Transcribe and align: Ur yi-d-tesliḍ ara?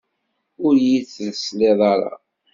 Ur 0.65 0.75
yi-d-tesliḍ 0.85 1.79
ara? 1.93 2.13